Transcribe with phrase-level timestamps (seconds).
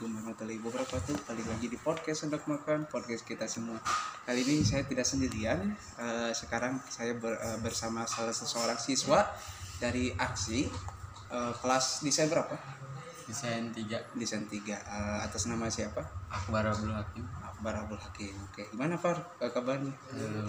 [0.00, 1.16] Assalamualaikum warahmatullahi wabarakatuh.
[1.28, 3.76] Balik lagi di podcast untuk makan Podcast kita semua.
[4.24, 5.76] Kali ini saya tidak sendirian.
[5.76, 9.28] Eh, Sekarang saya ber- eh, bersama salah seseorang siswa
[9.76, 10.64] Dari Aksi.
[11.28, 12.56] Eh, Kelas desain berapa?
[13.28, 16.00] desain 3 Desain 3 Eh, Atas nama siapa?
[16.32, 17.28] Akbar Abdul Hakim.
[17.44, 18.32] Akbar Abdul Hakim.
[18.48, 19.92] Oke, gimana Far kabarnya?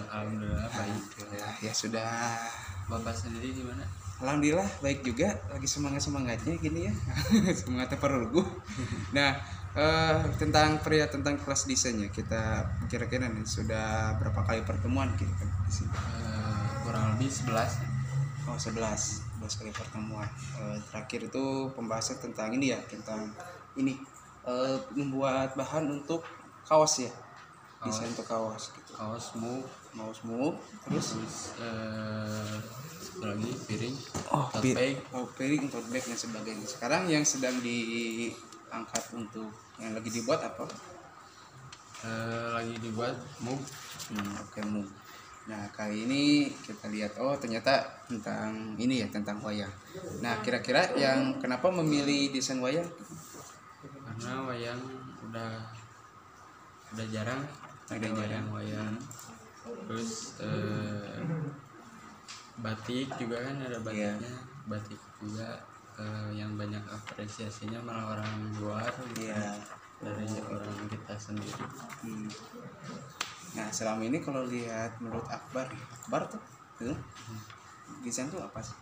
[0.08, 0.96] Alhamdulillah baik.
[0.96, 1.52] Alhamdulillah.
[1.60, 2.40] Ya sudah.
[2.88, 3.84] Bapak sendiri gimana?
[4.22, 5.34] Alhamdulillah baik juga.
[5.50, 6.92] Lagi semangat semangatnya gini ya.
[7.58, 8.46] Semangatnya perlu
[9.16, 9.34] nah
[9.74, 15.48] eh, tentang pria tentang kelas desainnya kita kira-kira nih sudah berapa kali pertemuan gitu kan
[15.66, 15.90] di sini?
[15.90, 17.92] Eh, kurang lebih 11
[18.46, 20.28] oh 11 11 kali pertemuan.
[20.62, 21.44] Eh, terakhir itu
[21.74, 23.34] pembahasan tentang ini ya tentang
[23.74, 23.98] ini.
[24.42, 26.22] Eh, membuat bahan untuk
[26.62, 27.12] kaos ya.
[27.82, 27.98] Kaos.
[27.98, 28.94] desain untuk kaos gitu.
[28.94, 29.66] Kaos move.
[29.92, 30.56] Mau smooth
[30.88, 31.12] terus?
[31.12, 33.96] Terus eh, satu lagi piring
[34.32, 36.64] Oh, tote bag oh, piring, tote bag dan sebagainya.
[36.64, 40.64] Sekarang yang sedang diangkat untuk yang lagi dibuat apa?
[42.02, 43.14] eh, lagi dibuat
[43.44, 43.62] move
[44.10, 44.86] Hmm, oke Mum.
[45.48, 49.70] Nah kali ini kita lihat oh ternyata tentang ini ya tentang wayang.
[50.20, 52.86] Nah kira-kira yang kenapa memilih desain wayang?
[54.22, 54.80] karena wayang
[55.26, 55.50] udah
[56.94, 57.42] udah jarang
[57.88, 58.14] ada jarang.
[58.14, 58.94] wayang wayang
[59.88, 61.18] terus eh,
[62.62, 64.14] batik juga kan ada Iya.
[64.16, 65.48] batiknya batik juga
[65.98, 69.28] eh, yang banyak apresiasinya malah orang luar gitu.
[69.28, 69.52] Iya.
[70.02, 71.62] dari orang kita sendiri
[72.02, 72.26] Hmm.
[73.54, 76.42] Nah selama ini kalau lihat menurut Akbar, Akbar tuh,
[76.74, 76.96] tuh
[78.02, 78.74] desain tuh apa sih?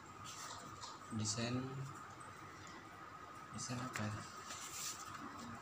[1.10, 1.52] desain
[3.52, 4.14] desain apa ya?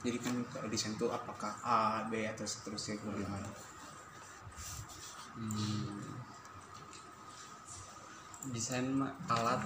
[0.07, 0.35] Jadi kan
[0.71, 3.49] desain tuh apakah A, B atau seterusnya bagaimana?
[5.35, 6.18] Hmm,
[8.55, 9.61] desain mah alat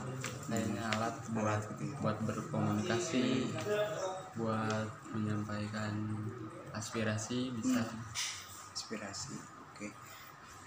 [0.51, 1.95] kayaknya alat buat Alat gitu ya.
[2.03, 3.25] buat berkomunikasi
[4.35, 5.93] buat menyampaikan
[6.73, 7.85] aspirasi bisa.
[8.73, 9.37] Inspirasi
[9.73, 9.87] oke.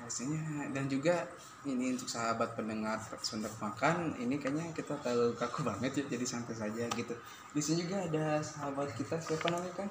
[0.06, 1.26] Rasanya dan juga
[1.66, 6.54] ini untuk sahabat pendengar sundar makan ini kayaknya kita tahu kaku banget ya jadi santai
[6.54, 7.14] saja gitu.
[7.52, 9.90] Di sini juga ada sahabat kita siapa namanya kan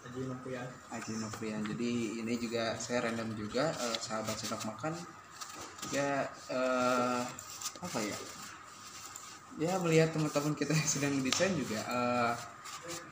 [0.00, 1.12] Haji Nopian Aji
[1.76, 1.90] jadi
[2.24, 4.96] ini juga saya random juga eh, sahabat sundar makan.
[5.92, 7.20] Ya eh,
[7.80, 8.16] apa ya?
[9.60, 12.32] Ya melihat teman-teman kita yang sedang desain juga eh,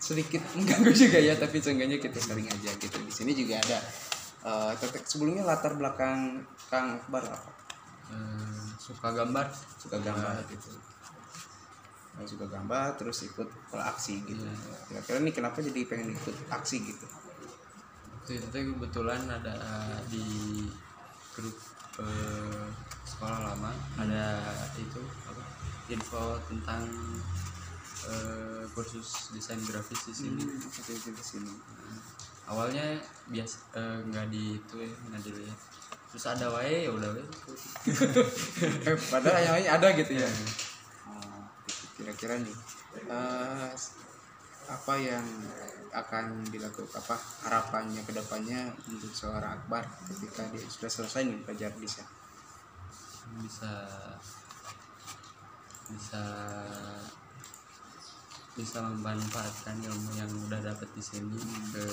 [0.01, 2.97] sedikit mengganggu juga ya tapi seenggaknya kita sering aja gitu.
[3.05, 3.79] Di sini juga ada
[4.49, 7.51] eh, tetek- sebelumnya latar belakang Kang Akbar apa?
[8.09, 9.47] Eh, suka gambar?
[9.77, 10.73] Suka gambar gitu.
[12.19, 14.43] Oh, suka gambar terus ikut aksi gitu.
[14.43, 14.75] Iya.
[14.91, 17.07] kira-kira nih kenapa jadi pengen ikut aksi gitu?
[18.29, 19.55] Itu kebetulan ada
[20.11, 20.25] di
[21.37, 21.55] grup
[22.03, 22.67] eh,
[23.19, 24.39] sekolah lama ada
[24.79, 25.43] itu apa
[25.91, 26.87] info tentang
[28.07, 30.43] eh, kursus desain grafis di sini.
[30.47, 31.51] Hmm, di sini.
[32.47, 35.59] Awalnya biasa eh, nggak di itu ya nggak dilihat.
[36.15, 37.27] Terus ada wae ya udah wae.
[39.11, 40.31] Padahal yang lain ada gitu ya?
[41.11, 41.85] Oh, gitu.
[41.99, 42.55] kira-kira nih
[43.03, 43.71] eh,
[44.71, 45.27] apa yang
[45.91, 47.19] akan dilakukan apa
[47.51, 52.07] harapannya ke depannya untuk seorang Akbar ketika dia sudah selesai nih belajar desain
[53.43, 53.73] bisa
[55.89, 56.25] bisa
[58.59, 61.39] bisa memanfaatkan ilmu yang udah dapet di sini
[61.71, 61.87] ke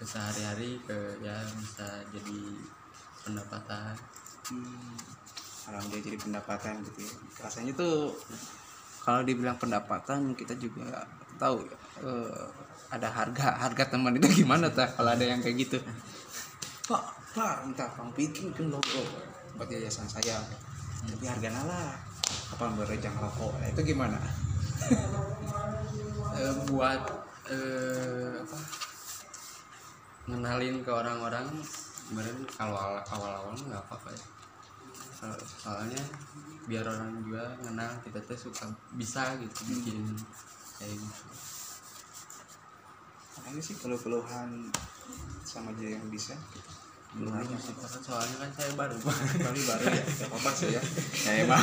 [0.00, 2.40] ke sehari-hari ke ya bisa jadi
[3.22, 3.94] pendapatan.
[4.50, 4.96] Hmm,
[5.70, 7.14] alhamdulillah jadi pendapatan gitu ya.
[7.46, 8.10] Rasanya tuh
[9.00, 11.06] kalau dibilang pendapatan kita juga
[11.38, 12.44] tahu ya, eh,
[12.90, 15.78] ada harga harga teman itu gimana tak kalau ada yang kayak gitu.
[16.90, 19.02] Pak pak minta bang bikin kan logo
[19.60, 20.40] buat yayasan saya.
[21.04, 21.92] Tapi harga lah
[22.56, 23.60] apa berejang rokok?
[23.60, 24.16] Nah, itu gimana?
[26.30, 27.02] Eh, buat
[27.52, 28.58] eh, apa
[30.30, 31.52] ngenalin ke orang-orang
[32.08, 34.24] kemarin kalau awal- awal-awal nggak apa-apa ya.
[35.20, 36.00] So- soalnya
[36.64, 40.16] biar orang juga kenal kita tuh suka bisa gitu bikin
[40.80, 41.24] kayak gitu.
[43.44, 44.70] Apa sih keluh-keluhan
[45.44, 46.38] sama dia yang bisa
[47.10, 47.34] belum.
[48.06, 50.82] Soalnya kan saya baru kali baru ya gak apa-apa sih ya.
[51.26, 51.58] Ya emang.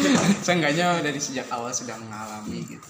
[0.46, 2.88] Seenggaknya dari sejak awal sudah mengalami gitu.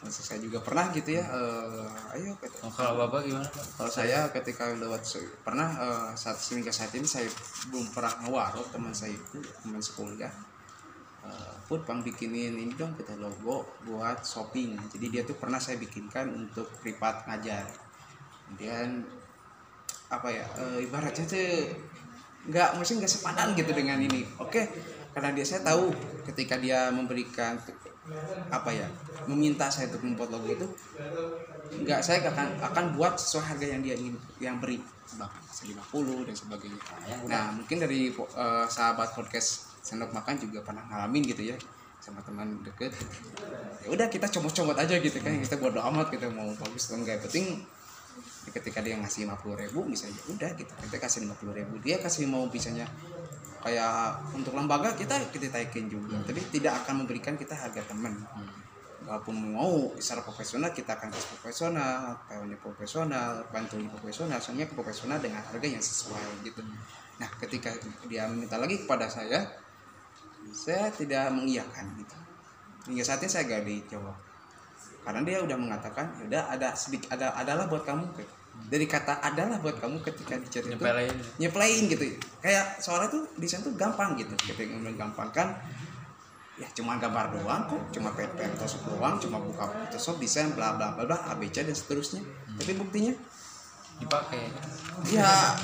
[0.00, 3.64] Maksud saya juga pernah gitu ya eh, ayo kata- oh, kalau bapak gimana pak?
[3.76, 5.04] Kalau saya ketika lewat
[5.44, 7.28] pernah eh, saat hingga saat ini saya
[7.68, 10.32] belum pernah ngewarok teman saya itu teman sekolah.
[11.20, 14.76] Eh, put bang bikinin ini dong kita logo buat shopping?
[14.92, 17.68] Jadi dia tuh pernah saya bikinkan untuk privat ngajar.
[18.48, 19.19] Kemudian
[20.10, 21.70] apa ya eh, ibaratnya tuh
[22.50, 24.26] nggak mesti nggak sepadan gitu dengan ini.
[24.42, 24.66] Oke
[25.10, 25.90] karena dia saya tahu
[26.26, 27.58] ketika dia memberikan
[28.50, 28.86] apa ya
[29.26, 30.66] meminta saya untuk membuat logo itu
[31.86, 34.82] nggak saya akan akan buat sesuai harga yang dia ingin yang beri.
[35.10, 36.80] Bahkan 50 dan sebagainya.
[37.26, 41.56] Nah mungkin dari uh, sahabat podcast sendok makan juga pernah ngalamin gitu ya
[42.00, 42.94] sama teman deket.
[43.84, 47.20] Ya udah kita comot-comot aja gitu kan kita bodo amat kita mau bagus atau enggak
[47.30, 47.60] yang
[48.10, 51.96] penting ketika dia ngasih 50 ribu misalnya ya udah kita kita kasih 50 ribu dia
[52.02, 52.86] kasih mau misalnya
[53.60, 56.26] kayak untuk lembaga kita kita taikin juga hmm.
[56.26, 59.06] tapi tidak akan memberikan kita harga teman hmm.
[59.06, 65.18] walaupun mau secara profesional kita akan kasih profesional kawannya profesional bantunya profesional semuanya ke profesional
[65.20, 66.76] dengan harga yang sesuai gitu hmm.
[67.20, 67.70] nah ketika
[68.08, 69.44] dia meminta lagi kepada saya
[70.50, 72.16] saya tidak mengiyakan gitu
[72.88, 74.29] hingga saatnya saya gak dijawab
[75.00, 78.04] karena dia udah mengatakan ya udah ada sedikit ada adalah buat kamu.
[78.16, 82.04] Gitu dari kata adalah buat kamu ketika di chat itu nyepelain nyepelain gitu.
[82.42, 84.34] Kayak soalnya tuh desain tuh gampang gitu.
[84.36, 84.68] Ketika
[84.98, 85.48] gampang kan
[86.60, 90.92] ya cuma gambar doang kok cuma pen Photoshop doang cuma buka Photoshop desain bla bla
[90.92, 92.20] bla bla ABC dan seterusnya.
[92.20, 92.58] Hmm.
[92.60, 93.14] tapi buktinya
[93.96, 94.52] dipakai.
[95.08, 95.56] Ya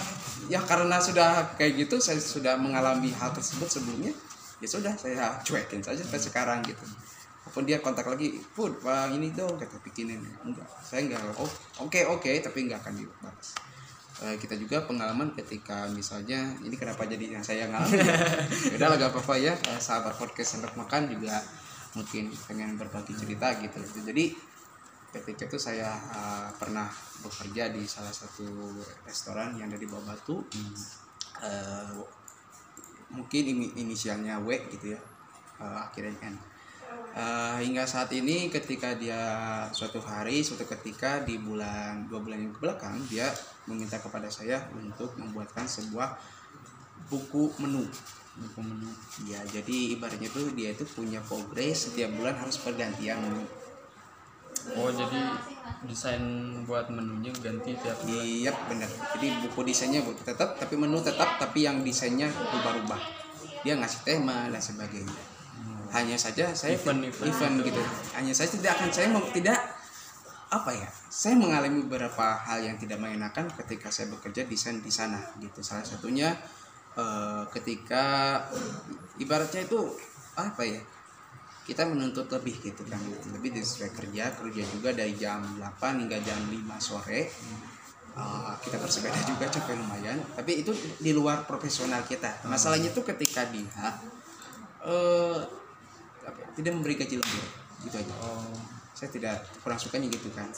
[0.48, 4.14] ya karena sudah kayak gitu saya sudah mengalami hal tersebut sebelumnya
[4.62, 6.84] ya sudah saya cuekin saja sampai sekarang gitu
[7.56, 10.20] walaupun dia kontak lagi pun bang ini dong kata bikinin.
[10.44, 11.48] Enggak saya enggak oh
[11.80, 13.56] oke okay, oke okay, tapi enggak akan dibahas
[14.20, 18.16] uh, kita juga pengalaman ketika misalnya ini kenapa jadi yang saya ngalamin ya?
[18.76, 21.40] Udah lah gak apa-apa ya uh, sahabat podcast untuk makan juga
[21.96, 23.80] mungkin pengen berbagi cerita gitu.
[24.04, 24.36] Jadi
[25.16, 26.92] ketika itu saya uh, pernah
[27.24, 28.44] bekerja di salah satu
[29.08, 30.44] restoran yang ada di bawah batu.
[30.44, 30.76] Hmm.
[31.40, 32.04] uh,
[33.16, 33.48] mungkin
[33.80, 35.00] inisialnya W gitu ya.
[35.56, 36.36] Uh, akhirnya N
[37.16, 39.18] uh, hingga saat ini ketika dia
[39.72, 43.32] suatu hari suatu ketika di bulan dua bulan yang ke belakang dia
[43.64, 46.14] meminta kepada saya untuk membuatkan sebuah
[47.08, 47.88] buku menu.
[48.36, 48.90] Buku menu.
[49.24, 53.42] Ya jadi ibaratnya tuh dia itu punya progres setiap bulan harus pergantian menu.
[54.74, 55.30] Oh jadi
[55.86, 56.22] desain
[56.66, 58.22] buat menunya ganti tiap bulan.
[58.22, 58.90] Iya benar.
[59.16, 63.00] Jadi buku desainnya tetap tapi menu tetap tapi yang desainnya berubah-ubah.
[63.64, 65.35] Dia ngasih tema dan sebagainya
[65.96, 67.82] hanya saja saya event, event, event gitu.
[68.12, 69.56] Hanya saya tidak akan saya mau tidak
[70.52, 70.88] apa ya?
[71.08, 75.64] Saya mengalami beberapa hal yang tidak mengenakan ketika saya bekerja desain di sana gitu.
[75.64, 76.36] Salah satunya
[77.00, 78.38] uh, ketika
[79.16, 79.96] ibaratnya itu
[80.36, 80.80] apa ya?
[81.66, 83.02] Kita menuntut lebih gitu kan
[83.34, 87.26] lebih dari sesuai kerja kerja juga dari jam 8 hingga jam 5 sore.
[88.16, 90.16] Uh, kita bersepeda juga capek lumayan.
[90.36, 90.72] Tapi itu
[91.02, 92.46] di luar profesional kita.
[92.48, 93.66] Masalahnya itu ketika dia
[94.86, 95.65] uh,
[96.56, 97.46] tidak memberi gaji lembur
[97.84, 98.14] gitu aja.
[98.24, 98.56] Oh.
[98.96, 100.48] saya tidak kurang sukanya gitu kan.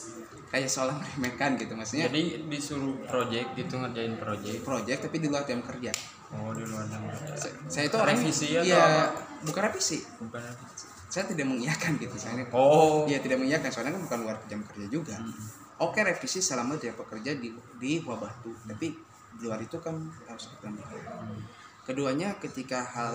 [0.46, 2.06] Kayak seolah meremehkan gitu maksudnya.
[2.06, 4.62] Jadi disuruh project gitu ngerjain project?
[4.62, 5.90] Project tapi di luar jam kerja.
[6.30, 7.34] Oh di luar jam kerja.
[7.34, 9.02] Saya, saya itu orang revisi ya apa?
[9.42, 9.98] bukan revisi.
[10.22, 10.86] Bukan revisi.
[11.10, 13.10] Saya tidak mengiyakan gitu saya oh.
[13.10, 15.18] Iya tidak mengiyakan soalnya kan bukan luar jam kerja juga.
[15.18, 15.34] Hmm.
[15.82, 18.94] oke revisi selama dia bekerja di di wabah tuh tapi
[19.38, 19.94] di luar itu kan
[20.26, 21.42] harus kita hmm.
[21.86, 23.14] keduanya ketika hal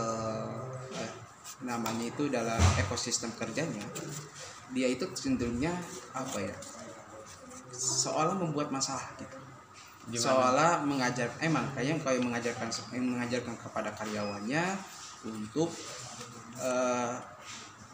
[0.96, 1.23] eh,
[1.64, 3.84] namanya itu dalam ekosistem kerjanya
[4.74, 5.72] dia itu cenderungnya
[6.16, 6.56] apa ya
[7.74, 9.38] seolah membuat masalah gitu.
[10.04, 10.20] Gimana?
[10.20, 14.64] seolah mengajar emang kayaknya kayak mengajarkan mengajarkan kepada karyawannya
[15.24, 15.72] untuk
[16.60, 17.16] uh,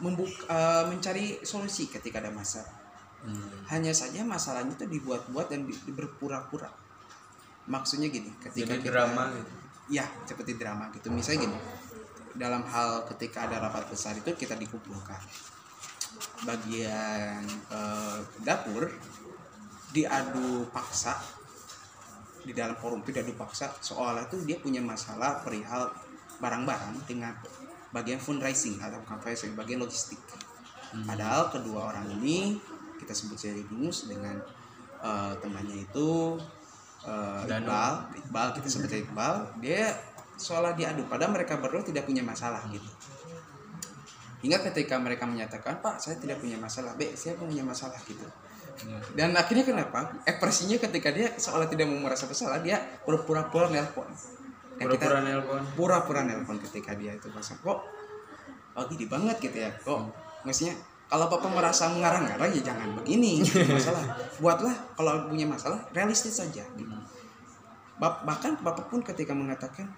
[0.01, 2.77] membuka uh, mencari solusi ketika ada masalah.
[3.19, 3.67] Hmm.
[3.67, 6.71] hanya saja masalahnya itu dibuat-buat dan di, berpura-pura.
[7.67, 9.51] Maksudnya gini ketika Jadi kita, drama gitu?
[9.91, 11.11] Ya seperti drama gitu.
[11.11, 11.57] Misalnya gini
[12.39, 15.19] dalam hal ketika ada rapat besar itu kita dikumpulkan.
[16.47, 18.87] Bagian eh, dapur
[19.91, 21.19] diadu paksa
[22.39, 25.91] di dalam forum itu diadu paksa soalnya tuh dia punya masalah perihal
[26.39, 27.35] barang-barang dengan
[27.91, 30.17] bagian fundraising atau fundraising bagian logistik.
[30.89, 31.05] Hmm.
[31.05, 32.57] padahal kedua orang ini
[32.97, 34.41] kita sebut saja Bingus dengan
[35.05, 36.41] uh, temannya itu
[37.05, 39.93] uh, Iqbal Iqbal kita sebut saja Iqbal dia
[40.39, 41.03] seolah diadu.
[41.05, 42.87] Padahal mereka berdua tidak punya masalah gitu.
[44.39, 46.95] Hingga ketika mereka menyatakan pak saya tidak punya masalah.
[46.95, 48.23] B saya punya masalah gitu.
[49.11, 50.23] Dan akhirnya kenapa?
[50.23, 54.07] Ekspresinya ketika dia seolah tidak mau merasa bersalah dia pura-pura nelpon.
[54.79, 55.61] Pura-pura nelpon.
[55.75, 57.99] Pura-pura nelpon ketika dia itu merasa kok
[58.79, 59.71] oh gini banget gitu ya?
[59.83, 59.99] Kok
[60.47, 60.79] maksudnya
[61.09, 64.03] kalau bapak merasa mengarang-arang ya jangan begini gitu, masalah.
[64.39, 66.95] Buatlah kalau punya masalah realistis saja gitu.
[67.99, 69.91] bahkan bapak pun ketika mengatakan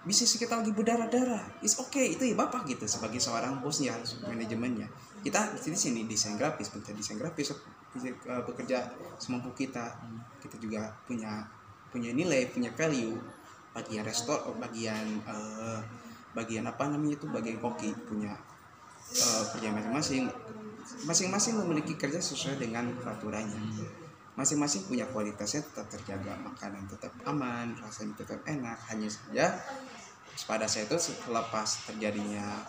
[0.00, 1.60] bisnis kita lagi berdarah-darah.
[1.60, 2.16] Is okay.
[2.16, 4.88] itu ya bapak gitu sebagai seorang bosnya manajemennya.
[5.20, 8.88] Kita di sini desain grafis bekerja desain grafis uh, bekerja
[9.20, 10.00] semampu kita.
[10.40, 11.44] Kita juga punya
[11.92, 13.16] punya nilai punya value.
[13.70, 15.78] Bagian restor bagian uh,
[16.34, 18.34] bagian apa namanya itu bagian koki punya
[19.14, 20.24] eh, kerja masing-masing.
[21.06, 23.62] Masing-masing memiliki kerja sesuai dengan peraturannya
[24.38, 28.78] masing-masing punya kualitasnya tetap terjaga makanan tetap aman rasanya tetap enak.
[28.88, 29.46] Hanya saja
[30.48, 32.64] pada saya itu selepas terjadinya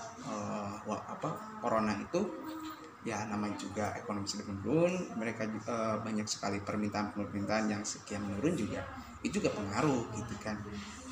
[0.85, 1.29] wa- apa
[1.61, 2.21] corona itu
[3.01, 8.53] ya namanya juga ekonomi sedang menurun mereka eh, banyak sekali permintaan permintaan yang sekian menurun
[8.53, 8.81] juga
[9.21, 10.57] itu juga pengaruh gitu kan.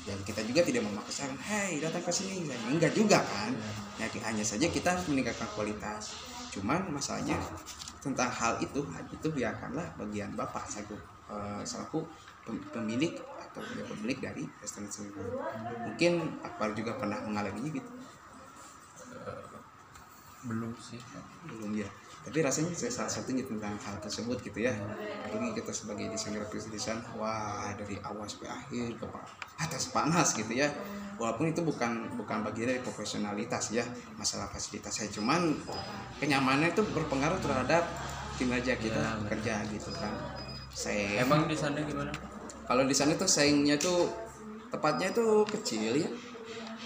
[0.00, 2.48] Dan kita juga tidak memaksakan hey datang ke sini.
[2.66, 3.52] Enggak juga kan.
[4.00, 6.10] Ya hanya saja kita harus meningkatkan kualitas.
[6.50, 7.38] Cuman masalahnya
[8.00, 8.80] tentang hal itu
[9.12, 10.96] itu biarkanlah bagian bapak selaku
[11.30, 11.98] eh, selaku
[12.44, 15.28] pem- pemilik atau ya, pemilik dari restoran tersebut
[15.84, 17.90] mungkin Akbar juga pernah mengalaminya gitu
[20.44, 21.00] belum sih.
[21.48, 21.88] Belum ya.
[22.20, 24.72] Tapi rasanya saya salah satunya tentang hal tersebut gitu ya.
[25.24, 29.06] Apalagi kita sebagai desain grafis desain wah dari awal sampai akhir ke
[29.60, 30.68] atas panas gitu ya.
[31.16, 33.84] Walaupun itu bukan bukan bagian dari profesionalitas ya
[34.16, 35.08] masalah fasilitas saya.
[35.12, 35.56] Cuman
[36.20, 37.84] kenyamanan itu berpengaruh terhadap
[38.40, 39.28] kinerja kita Ya, benar.
[39.36, 40.12] kerja gitu kan.
[40.72, 42.12] Saya emang di sana gimana?
[42.64, 44.08] Kalau di sana tuh saingnya tuh
[44.72, 46.08] tepatnya tuh kecil ya.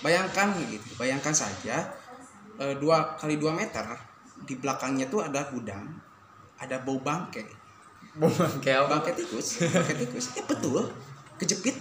[0.02, 1.90] Bayangkan gitu bayangkan saja
[2.78, 3.82] dua kali dua meter
[4.44, 5.86] di belakangnya tuh ada gudang
[6.58, 7.44] ada bau bangke.
[8.14, 8.98] Bukan kayak apa?
[8.98, 10.26] Bangke tikus bangke tikus.
[10.38, 10.86] Ya betul
[11.38, 11.76] kejepit.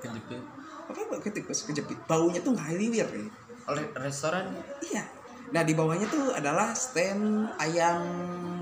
[0.00, 0.42] Kejepit.
[0.90, 1.98] Apa bangke tikus kejepit?
[2.04, 3.24] Baunya tuh ngaliwir ya.
[3.68, 4.50] oleh restoran?
[4.82, 5.04] Iya.
[5.50, 8.02] Nah di bawahnya tuh adalah stand ayam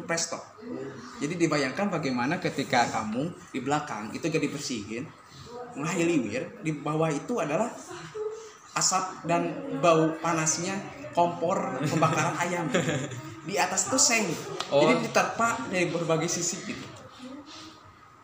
[0.05, 0.41] presto.
[1.21, 5.05] Jadi dibayangkan bagaimana ketika kamu di belakang itu gak dibersihin
[5.77, 7.71] ngahiliwir di bawah itu adalah
[8.75, 10.75] asap dan bau panasnya
[11.13, 12.67] kompor pembakaran ayam.
[13.49, 14.29] Di atas tuh seng.
[14.69, 14.85] Oh.
[14.85, 16.85] jadi diterpa dari berbagai sisi gitu.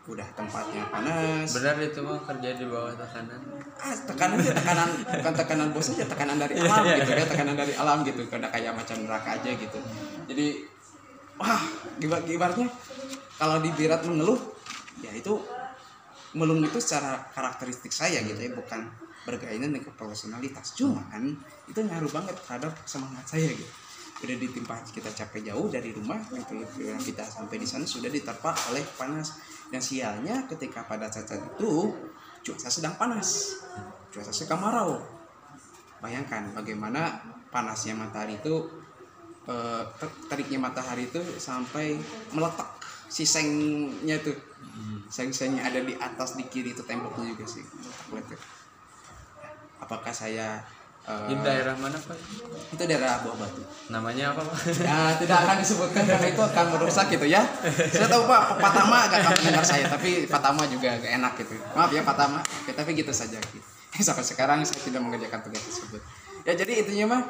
[0.05, 1.49] Udah tempatnya panas.
[1.49, 3.41] Benar itu mah kerja di bawah tekanan.
[3.81, 6.05] Ah tekanan tekanan bukan tekanan bos aja.
[6.05, 7.25] Tekanan dari alam gitu ya.
[7.25, 8.21] Tekanan dari alam gitu.
[8.29, 9.79] Karena kayak macam neraka aja gitu.
[10.29, 10.47] Jadi
[11.41, 11.61] wah
[11.97, 12.69] gibar gibarnya
[13.41, 14.37] kalau di Birat mengeluh
[15.01, 15.41] ya itu
[16.37, 18.53] melung itu secara karakteristik saya gitu ya.
[18.53, 21.33] Bukan berkaitan dengan profesionalitas cuman
[21.65, 23.73] itu ngaruh banget terhadap semangat saya gitu.
[24.23, 26.95] Udah ditimpa kita capek jauh dari rumah gitu ya.
[26.95, 29.35] kita sampai di sana sudah diterpa oleh panas.
[29.67, 31.91] Dan sialnya ketika pada saat itu
[32.45, 33.59] cuaca sedang panas.
[34.13, 35.01] Cuaca sedang kemarau.
[35.99, 37.17] Bayangkan bagaimana
[37.49, 38.69] panasnya matahari itu
[39.49, 41.97] eh, ter- teriknya matahari itu sampai
[42.31, 42.77] meletak
[43.09, 44.33] si sengnya tuh
[45.07, 47.61] seng-sengnya ada di atas di kiri itu temboknya juga sih
[48.09, 48.41] meletak
[49.79, 50.63] apakah saya
[51.05, 52.17] eh, di daerah mana pak
[52.73, 57.05] itu daerah Buah Batu namanya apa pak Ya, tidak akan disebutkan karena itu akan merusak
[57.11, 57.41] gitu ya.
[57.91, 61.33] Saya tahu Pak, Pak Tama agak akan mendengar saya, tapi Pak Tama juga agak enak
[61.41, 61.53] gitu.
[61.77, 63.37] Maaf ya Pak Tama, Oke, tapi gitu saja.
[63.37, 63.61] Gitu.
[64.01, 66.01] Sampai sekarang saya tidak mengerjakan tugas tersebut.
[66.45, 67.21] Ya jadi intinya mah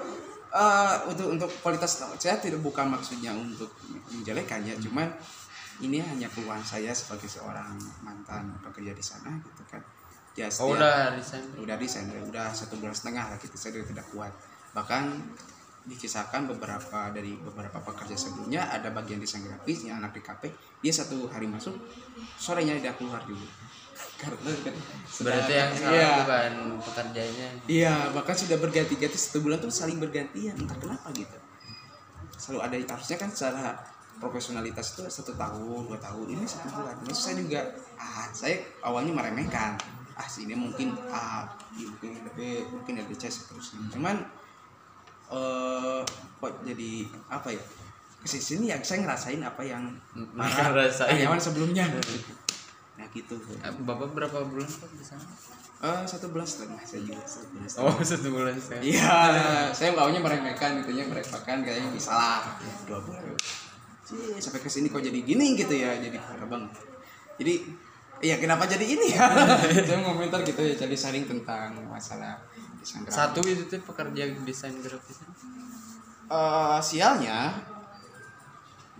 [0.55, 3.71] eh, untuk untuk kualitas saya tidak bukan maksudnya untuk
[4.11, 5.11] menjelekan ya, cuman
[5.83, 9.83] ini hanya keluhan saya sebagai seorang mantan pekerja di sana gitu kan.
[10.35, 14.03] Ya, oh setiap- udah resign udah desain udah satu bulan setengah lah gitu saya tidak
[14.11, 14.35] kuat.
[14.75, 15.03] Bahkan
[15.85, 20.49] dikisahkan beberapa dari beberapa pekerja sebelumnya ada bagian desain grafis yang anak DKP
[20.81, 21.77] dia satu hari masuk
[22.41, 23.47] sorenya dia keluar juga.
[24.19, 24.75] Karena kan
[25.23, 30.57] berarti yang salah iya, bukan pekerjanya iya bahkan sudah berganti-ganti satu bulan tuh saling bergantian
[30.59, 31.37] entah kenapa gitu.
[32.35, 33.77] Selalu ada harusnya kan secara
[34.19, 36.95] profesionalitas itu satu tahun dua tahun ini satu bulan.
[37.07, 37.61] Ini saya juga
[37.95, 39.77] ah saya awalnya meremehkan
[40.15, 41.43] ah sini mungkin A
[41.74, 44.15] mungkin B mungkin ada C seterusnya cuman
[45.27, 46.01] eh
[46.36, 46.91] kok jadi
[47.27, 47.62] apa ya
[48.22, 49.84] ke sini yang saya ngerasain apa yang
[50.38, 51.12] Ngerasain.
[51.12, 51.86] karyawan sebelumnya
[52.95, 55.25] nah gitu Eh, bapak berapa bulan pak di sana
[55.75, 57.91] Eh, satu bulan setengah saya juga satu bulan setengah.
[57.91, 59.19] oh satu bulan saya Iya,
[59.75, 62.41] saya maunya meremehkan gitu ya, meremehkan kayaknya bisa lah
[62.88, 63.22] dua bulan.
[64.01, 66.72] Cih, sampai ke sini kok jadi gini gitu ya, jadi parah banget.
[67.36, 67.53] Jadi,
[68.24, 69.27] iya kenapa jadi ini ya?
[69.88, 72.39] saya mau komentar gitu ya, jadi sharing tentang masalah
[72.79, 73.17] desain grafis.
[73.17, 75.19] satu itu tuh pekerja desain grafis
[76.25, 77.53] Eh, sialnya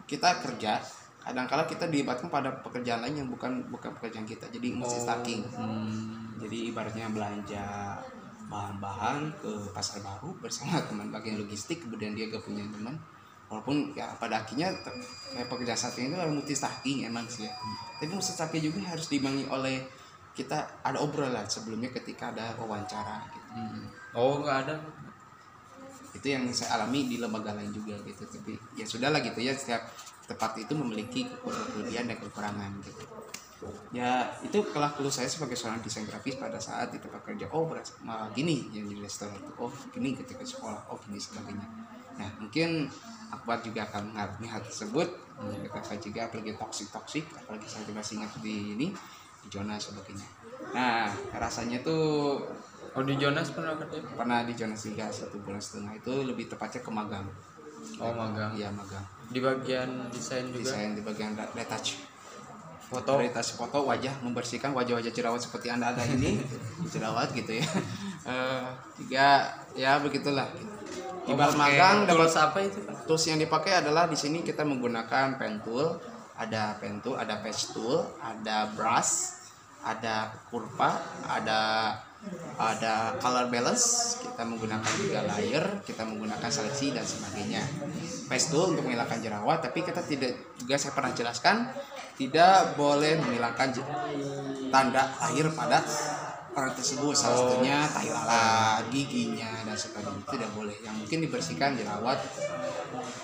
[0.06, 0.78] kita kerja
[1.26, 6.38] kadang-kala kita dilibatkan pada pekerjaan lain yang bukan bukan pekerjaan kita jadi mesti stacking hmm.
[6.38, 7.98] jadi ibaratnya belanja
[8.46, 12.94] bahan-bahan ke pasar baru bersama teman bagian logistik kemudian dia gak punya teman
[13.66, 14.70] walaupun ya pada akhirnya
[15.34, 17.54] kayak pekerjaan saat ini itu harus multi stacking emang sih ya.
[17.98, 19.82] Tapi multi stacking juga harus dibangi oleh
[20.38, 23.50] kita ada obrolan sebelumnya ketika ada wawancara gitu.
[23.58, 23.90] Hmm.
[24.14, 24.76] oh nggak ada.
[26.14, 28.22] Itu yang saya alami di lembaga lain juga gitu.
[28.30, 29.82] Tapi ya sudahlah gitu ya setiap
[30.30, 33.02] tempat itu memiliki kelebihan dan kekurangan gitu.
[33.90, 37.98] Ya itu kelah keluh saya sebagai seorang desain grafis pada saat itu bekerja oh beras
[38.06, 39.54] malah gini yang di restoran itu.
[39.58, 40.86] Oh gini ketika sekolah.
[40.94, 42.88] Oh gini sebagainya nah mungkin
[43.34, 45.10] Akbar juga akan mengalami hal tersebut.
[45.68, 48.88] Kakak juga apalagi toksik toksik apalagi saya masih ingat di ini
[49.44, 50.24] di zona sebagainya.
[50.72, 52.40] Nah rasanya tuh
[52.96, 54.00] oh di Jonas pernah kerja?
[54.16, 57.28] Pernah di zona tiga satu bulan setengah itu lebih tepatnya ke magang.
[58.00, 58.56] Oh magang.
[58.56, 59.04] Iya magang.
[59.28, 60.72] Di bagian desain juga?
[60.72, 62.00] Desain di bagian re- retouch.
[62.88, 63.20] Foto?
[63.20, 66.40] Retouch foto wajah membersihkan wajah-wajah jerawat seperti anda ada ini.
[66.94, 67.68] Jerawat gitu ya.
[68.26, 68.66] Eh,
[68.98, 70.48] tiga ya begitulah
[71.26, 72.96] Ibarat pakai magang dapat tools apa itu Pak?
[73.10, 75.98] tools yang dipakai adalah di sini kita menggunakan pen tool
[76.38, 79.42] ada pen tool ada patch tool ada brush
[79.86, 80.98] ada kurva
[81.30, 81.62] ada
[82.58, 87.62] ada color balance kita menggunakan juga layer kita menggunakan seleksi dan sebagainya
[88.26, 91.70] patch tool untuk menghilangkan jerawat tapi kita tidak juga saya pernah jelaskan
[92.18, 93.78] tidak boleh menghilangkan
[94.74, 95.86] tanda air pada
[96.56, 100.24] orang tersebut salah satunya tai lalat giginya dan sebagainya.
[100.24, 100.78] Itu tidak boleh.
[100.80, 102.20] Yang mungkin dibersihkan jerawat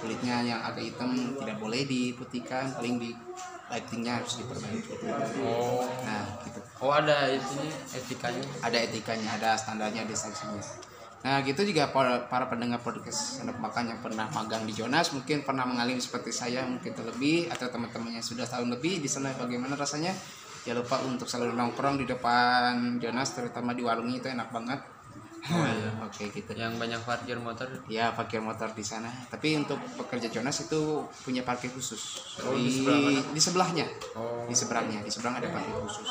[0.03, 3.15] kulitnya yang agak hitam tidak boleh diputihkan paling di
[3.71, 4.93] lightingnya harus diperbaiki.
[5.47, 5.87] Oh.
[6.03, 6.59] Nah gitu.
[6.83, 8.43] Oh ada itunya etikanya?
[8.59, 10.59] Ada etikanya ada standarnya ada sanksinya.
[11.21, 15.45] Nah gitu juga para, para pendengar podcast sendok makan yang pernah magang di Jonas mungkin
[15.45, 19.77] pernah mengalami seperti saya mungkin terlebih atau teman-teman yang sudah tahun lebih di sana bagaimana
[19.77, 20.11] rasanya
[20.61, 24.81] jangan lupa untuk selalu nongkrong di depan Jonas terutama di warungnya itu enak banget.
[25.49, 25.89] Oh, iya.
[26.05, 26.51] oke gitu.
[26.53, 27.65] Yang banyak parkir motor?
[27.89, 29.09] Ya parkir motor di sana.
[29.33, 32.21] Tapi untuk pekerja Jonas itu punya parkir khusus.
[32.45, 33.01] Oh, di, di sebelah
[33.33, 33.85] di sebelahnya.
[34.13, 34.45] Oh.
[34.45, 36.09] Di seberangnya di seberang ada parkir khusus.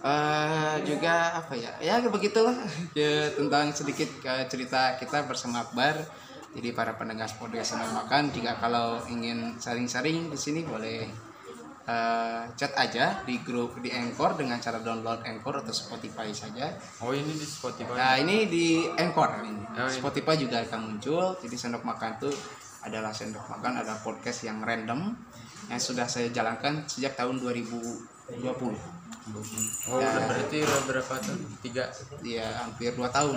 [0.00, 1.70] Eh juga apa ya?
[1.78, 2.56] Ya begitulah.
[2.98, 6.02] Ya, tentang sedikit eh, cerita kita bersama Akbar.
[6.50, 11.29] Jadi para pendengar podcast senang makan jika kalau ingin saring-saring di sini boleh
[11.90, 16.70] eh, chat aja di grup di Anchor dengan cara download Anchor atau Spotify saja
[17.02, 19.60] oh ini di Spotify Nah ini di Anchor ini.
[19.76, 19.90] Oh, iya.
[19.90, 21.36] Spotify juga akan muncul.
[21.42, 22.30] Jadi sendok makan itu
[22.80, 25.12] adalah sendok makan ada podcast yang random
[25.68, 28.40] yang sudah saya jalankan sejak tahun 2020.
[28.50, 31.84] oh udah berarti udah berapa tahun tiga
[32.24, 33.36] Dia hampir 2 tahun.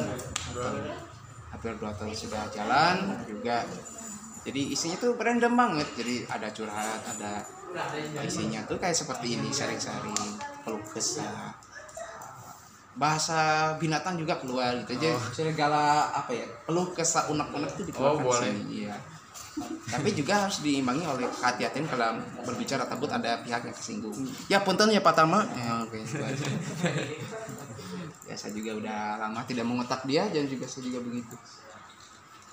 [1.53, 3.61] Hampir 2 tahun sudah jalan juga.
[4.43, 5.87] Jadi isinya tuh random banget.
[5.93, 7.45] Jadi ada curhat, ada
[8.21, 10.15] isinya tuh kayak seperti ini sharing-sharing,
[10.61, 11.53] keluh kesah.
[12.93, 15.17] Bahasa binatang juga keluar gitu aja.
[15.33, 16.45] Segala apa ya?
[16.69, 18.53] Keluh kesah unek-unek itu dikeluarkan Oh, boleh.
[18.53, 18.85] sini.
[18.85, 18.95] Iya.
[19.85, 24.13] Tapi juga harus diimbangi oleh kehati-hatian kalau berbicara takut ada pihak yang kesinggung.
[24.49, 25.45] Ya punten ya Pak Tama.
[25.53, 26.45] Ya, oke, itu aja.
[28.29, 31.33] ya saya juga udah lama tidak mengotak dia dan juga saya juga begitu.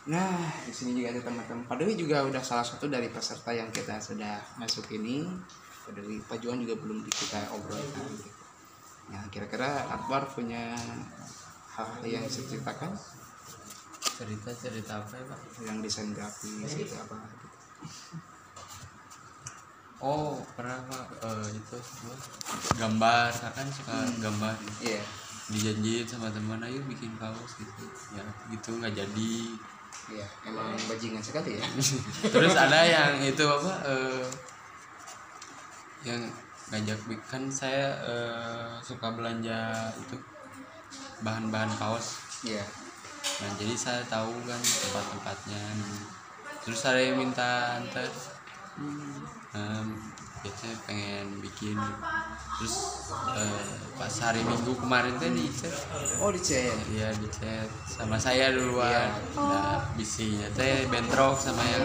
[0.08, 0.32] Nah,
[0.64, 1.68] di sini juga ada teman-teman.
[1.68, 5.28] Pak Dewi juga udah salah satu dari peserta yang kita sudah masuk ini.
[5.84, 8.08] Pak Dewi, Pak Juan juga belum kita obrolkan.
[8.08, 8.30] Gitu.
[9.12, 10.72] Nah, kira-kira Akbar punya
[11.76, 12.92] hal yang bisa ceritakan
[14.20, 17.46] cerita cerita apa ya pak yang desain grafis itu apa gitu.
[20.04, 21.76] oh pernah pak Eh, itu
[22.76, 24.52] gambar kan suka gambar
[24.84, 25.00] Iya.
[25.48, 29.32] dijanjiin sama teman ayo bikin kaos gitu ya gitu nggak jadi
[30.10, 31.64] Iya, emang bajingan sekali ya.
[32.34, 34.26] terus ada yang itu apa eh,
[36.02, 36.20] yang
[36.70, 40.16] ngajak bik- kan saya eh, suka belanja itu
[41.20, 42.64] bahan-bahan kaos Iya.
[43.40, 45.62] nah jadi saya tahu kan tempat-tempatnya
[46.64, 48.08] terus yang minta antar
[49.52, 49.88] um,
[50.40, 51.76] biasanya pengen bikin
[52.56, 52.76] terus
[53.36, 55.72] eh, pas hari minggu kemarin teh di chat
[56.20, 56.72] Oh, dicet.
[56.92, 59.12] Iya di chat sama saya duluan.
[59.36, 61.84] Nah, bisinya teh bentrok sama yang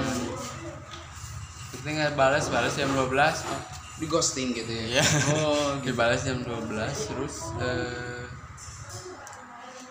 [1.75, 3.61] kita nggak balas balas jam 12 Pak.
[3.99, 4.99] Di ghosting gitu ya.
[4.99, 5.03] Iya.
[5.43, 8.23] Oh, dibalas jam 12 terus eh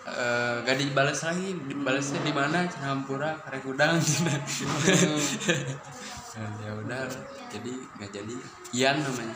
[0.05, 3.97] eh, gak dibalas lagi dibalasnya di mana Hampura karek udang
[6.35, 7.01] Nah, ya udah
[7.47, 8.33] jadi nggak jadi.
[8.73, 9.35] Ian namanya.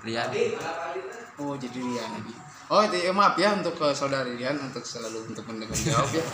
[0.00, 0.28] Rian.
[1.36, 2.10] Oh jadi Rian.
[2.68, 6.24] Oh, itu, ya, maaf ya untuk ke saudari Rian untuk selalu untuk mendengar jawab ya.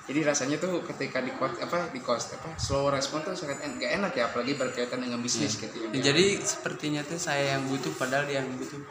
[0.00, 3.78] Jadi rasanya tuh ketika di cost apa di cost apa slow respon tuh sangat en-
[3.78, 5.86] gak enak ya apalagi berkaitan dengan bisnis gitu ya.
[5.94, 8.82] Ya, jadi sepertinya tuh saya yang butuh padahal dia yang butuh.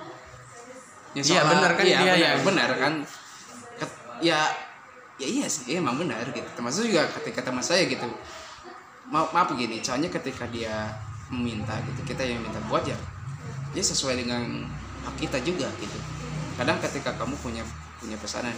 [1.12, 2.94] Ya, Iya, benar kan, iya, dia benar, yang- benar kan?
[3.76, 4.40] Ket- ya
[5.20, 6.48] ya iya sih emang benar gitu.
[6.56, 8.08] Termasuk juga ketika teman saya gitu
[9.10, 10.90] maaf maaf begini soalnya ketika dia
[11.30, 12.98] meminta gitu kita yang minta buat ya
[13.70, 14.66] dia sesuai dengan
[15.06, 16.00] hak kita juga gitu.
[16.58, 17.64] Kadang ketika kamu punya
[18.02, 18.54] punya pesanan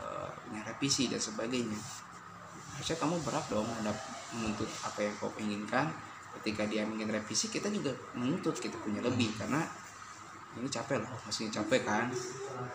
[0.00, 1.76] eh, punya revisi dan sebagainya
[2.72, 5.86] harusnya kamu berat dong mendap- menuntut apa yang kau inginkan.
[6.40, 9.60] Ketika dia ingin revisi kita juga menuntut kita punya lebih karena
[10.56, 12.08] ini capek loh masih capek kan.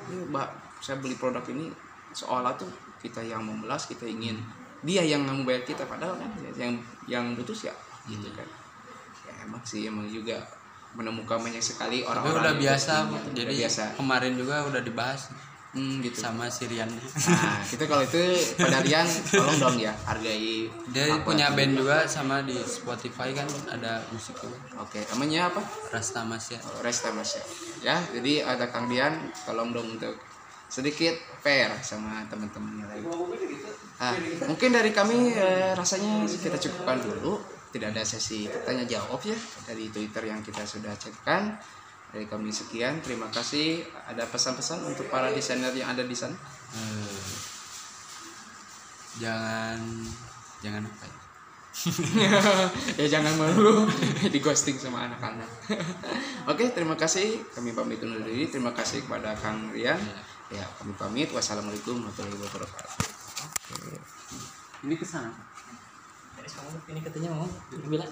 [0.07, 0.47] Ini mbak
[0.79, 1.73] saya beli produk ini
[2.13, 2.69] seolah tuh
[3.01, 4.37] kita yang membelas kita ingin
[4.87, 6.79] dia yang membayar kita padahal kan yang
[7.11, 7.75] yang butuh ya
[8.07, 8.47] gitu kan.
[9.27, 10.39] Ya emang sih emang juga
[10.95, 13.19] menemukan banyak sekali orang-orang udah biasa ini.
[13.35, 13.83] jadi Udah biasa.
[13.99, 15.21] kemarin juga udah dibahas
[15.75, 16.17] hmm, gitu.
[16.17, 16.87] Sama Sirian
[17.27, 18.23] nah kita kalau itu
[18.55, 23.99] pada Rian tolong dong ya hargai dia punya band juga sama di Spotify kan ada
[24.15, 24.57] musik juga.
[24.79, 25.61] Oke namanya apa?
[25.91, 26.57] Rasta Masya.
[26.63, 27.43] Oh, Resta Mas ya.
[27.83, 30.15] ya jadi ada Kang Dian tolong dong untuk
[30.67, 33.07] sedikit fair sama teman-temannya lagi
[34.03, 34.15] ah,
[34.51, 37.39] mungkin dari kami eh, rasanya kita cukupkan dulu.
[37.67, 39.35] Tidak ada sesi tanya jawab ya
[39.67, 41.59] dari Twitter yang kita sudah cekkan.
[42.07, 43.83] Dari kami sekian terima kasih.
[44.07, 46.33] Ada pesan-pesan untuk para desainer yang ada di sana?
[46.71, 47.27] Eh,
[49.19, 49.79] jangan
[50.63, 51.15] jangan apa ya?
[52.97, 53.85] Ya jangan malu.
[54.33, 55.49] Di ghosting sama anak-anak.
[56.51, 57.43] Oke terima kasih.
[57.53, 58.49] Kami pamit undur diri.
[58.49, 59.99] Terima kasih kepada Kang Rian
[60.53, 61.33] ya kami pamit.
[61.33, 62.93] Wassalamualaikum warahmatullahi wabarakatuh.
[64.85, 65.33] Ini ke sana.
[66.85, 67.49] Ini katanya mau
[67.89, 68.05] bilang